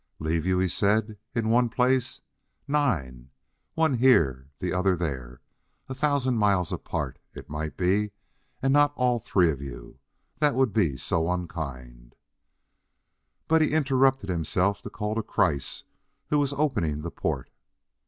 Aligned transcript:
"Leave 0.17 0.47
you," 0.47 0.57
he 0.57 0.67
said, 0.67 1.19
"in 1.35 1.49
one 1.49 1.69
place? 1.69 2.21
Nein! 2.67 3.29
One 3.75 3.93
here, 3.99 4.49
the 4.57 4.73
other 4.73 4.95
there. 4.95 5.41
A 5.89 5.93
thousand 5.93 6.37
miles 6.37 6.71
apart, 6.73 7.19
it 7.35 7.51
might 7.51 7.77
be. 7.77 8.09
And 8.63 8.73
not 8.73 8.93
all 8.95 9.19
three 9.19 9.51
of 9.51 9.61
you. 9.61 9.99
That 10.39 10.55
would 10.55 10.73
be 10.73 10.97
so 10.97 11.29
unkind" 11.31 12.15
He 13.59 13.67
interrupted 13.69 14.27
himself 14.31 14.81
to 14.81 14.89
call 14.89 15.13
to 15.13 15.21
Kreiss 15.21 15.83
who 16.31 16.39
was 16.39 16.51
opening 16.53 17.01
the 17.01 17.11
port. 17.11 17.51